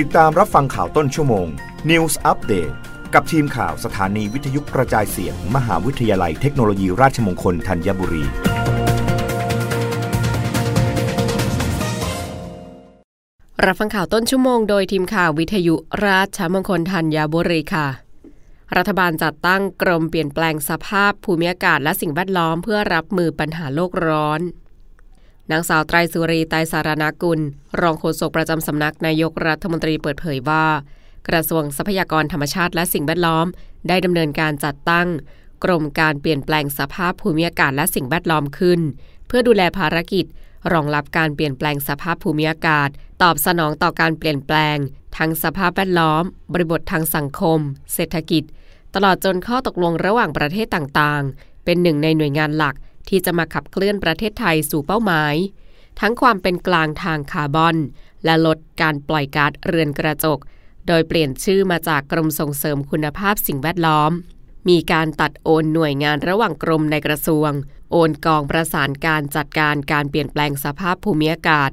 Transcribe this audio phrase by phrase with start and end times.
[0.00, 1.46] ติดตามรับฟังข่าวต้นชั่วโมง
[1.90, 2.74] News Update
[3.14, 8.24] กับทีมข่าวสถานีวิทยุกระจายเสียง มหาวิทยาลัยเทคโนโลยีราชมงคลธัญบุรี
[13.64, 15.74] รับฟังข่าวต้นชั่วโมงโดยทีมข่าววิทยุ
[16.06, 17.88] ราชมงคลธัญบุรีค่ะ
[18.76, 24.42] รัฐบาลจัดตั้งกรมเปลี่ยนแปลงสภาพภูมิอากาศและสิ่งแวดล้อมเพื่อรับมือปัญหาโลกร้อน
[25.52, 27.40] นางสาวไตรสุรีไตรสารนากุล
[27.80, 30.66] รองโฆษกประจำสำนักนายกรัฐมนตรีเปิดเผยว่า
[31.28, 33.46] กระทรวงทรัพยากรธรรมชาติและสิ่งแวดล้อม
[33.88, 35.08] ได้ดำเนินการจัดตั้ง
[35.64, 38.80] กรมการเปลี่ยนแปลงสภาพภูมิอากาศและสิ่งแวดล้อมขึ้น
[39.26, 40.24] เพื่อดูแลภารกิจ
[40.72, 42.88] รองรับการเปลี่ยนแปลงสภาพภูมิอากาศ
[43.22, 44.76] ตอบสนองต่อการเปลี่ยนแปลง
[45.16, 47.58] ทั้งสภาพแวดล้อม บริบททางสังคม
[47.94, 48.42] เศรษฐกิจ
[48.94, 52.74] ตลอดจนข้อตกลงระหว่างประเทศต่างๆ เป็นหนึ่งในหน่วยงานหลัก
[53.08, 55.34] ที่จะมาขับเคลื่อนประเทศไทยสู่เป้าหมาย
[56.00, 57.76] ทั้งความเป็นกลางทางคาร์บอน
[58.24, 60.38] และลดการปล่อยก๊าซเรือนกระจก
[60.86, 64.12] โดยเปลี่ยนชื่อมาจากกรมส่งเสริมคุณภาพสิ่งแวดล้อม
[64.68, 67.50] มีการตัดโอนหน่วยงานระหว่างกรมในกระทรวง
[67.90, 71.70] โอนกองประสานการจัดการการเปลี่ยนแปลงสภาพภูมิอากาศ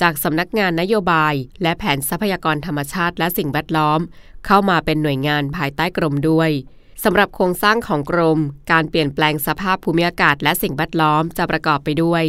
[0.00, 4.00] จากสำนักงานนโยบาย และแผนทรัพยากรธรรมชาติและสิ่งแวดล้อม
[4.46, 6.50] เข้ามาเป็นหน่วยงานภายใต้กรมด้วย
[7.04, 8.38] สำหรับโครงสร้างของกรม
[8.70, 12.24] การเปลี่ยนแปลงสภาพภูมิอากาศและสิ่งแวดล้อมจะประกอบไปด้วย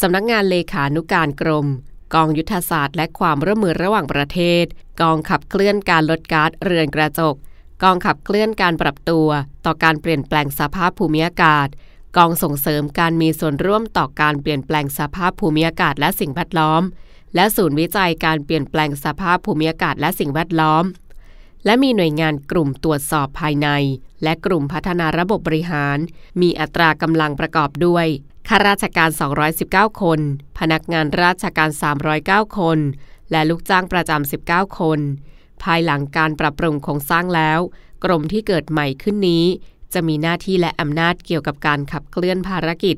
[0.00, 1.66] สำนักงานเลขานุการกรม
[2.14, 4.64] กองยุทธศาสตร์ และความร่วมมือระหว่างประเทศ
[5.02, 7.34] กองขับเคลื่อนการลดก๊าซเรือนกระจก
[7.82, 9.28] กองขับเคลื่อนการปรับตัว
[9.64, 11.68] ต่อการเปลี่ยนแปลงสภาพภูมิอากาศ
[12.16, 16.82] กองส่งเสริมการมีส่วนร่วมต่อการเปลี่ยนแปลงสภาพภูมิอากาศและสิ่งแวดล้อม
[17.34, 20.84] และศูนย์วิจัยการเปลี่ยนแปลงสภาพภูมิอากาศและสิ่งแวดล้อม
[21.66, 23.68] และมีหน่วยงานกลุ่มตรวจสอบภายใน
[24.22, 25.98] และกลุ่มพัฒนาระบบบริหาร
[26.40, 28.06] มีอัตรากำลังประกอบด้วย
[28.48, 29.10] ข้าราชการ
[29.54, 30.20] 219 คน
[30.58, 31.70] พนักงานราชการ
[32.14, 32.78] 309 คน
[33.30, 35.00] และลูกจ้างประจำ 19 คน
[35.62, 37.60] ภายหลังการปรับปรุงโครงสร้างแล้ว
[38.04, 39.44] กรมที่เกิดใหม่ขึ้นนี้
[39.94, 42.96] จะมีหน้าที่และอำนาจเกี่ยวกับการขับเคลื่อนภารกิจ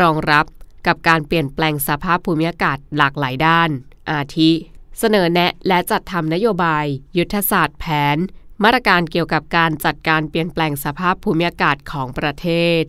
[0.00, 0.46] รองรับ
[0.86, 3.70] กับการเปลี่ยนแปลงสภาพภูมิอากาศหลากหลายด้าน
[4.10, 4.50] อาทิ
[4.98, 6.84] เสนอแนะและจัดทำนโยบาย
[7.18, 7.84] ยุทธศาสตร์แผ
[8.14, 8.16] น
[8.62, 12.46] มาตรการเกี่ยวกับการจัดการเปลี่ยนแปลงสภาพภูมิอากาศของประเท
[12.80, 12.82] ศ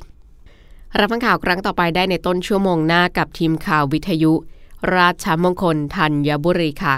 [1.00, 4.34] รับฟังข่าวครั้งต่อไปได้ในต้นชั่วโมงหน้ากับทีมข่าววิทยุ
[4.96, 6.96] ราชมงคลธัญบุรีค่ะ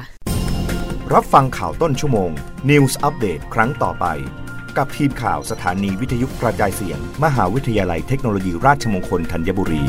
[1.13, 2.29] รับฟังข่าวต้นชั่วโมง
[2.69, 4.05] News อัปเดตครั้งต่อไป
[4.77, 9.83] กับทีมข่าวสถานีวิทยุกระจายเสียง มหาวิทยาลัยเทคโนโลยีราชมงคลธัญบุรี